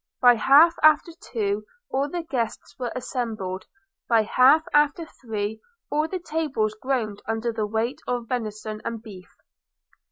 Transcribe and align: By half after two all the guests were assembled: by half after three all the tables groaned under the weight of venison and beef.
By 0.19 0.33
half 0.33 0.73
after 0.81 1.11
two 1.13 1.63
all 1.91 2.09
the 2.09 2.23
guests 2.23 2.73
were 2.79 2.91
assembled: 2.95 3.67
by 4.09 4.23
half 4.23 4.63
after 4.73 5.05
three 5.05 5.61
all 5.91 6.07
the 6.07 6.17
tables 6.17 6.73
groaned 6.73 7.21
under 7.27 7.51
the 7.53 7.67
weight 7.67 8.01
of 8.07 8.27
venison 8.27 8.81
and 8.83 8.99
beef. 9.03 9.29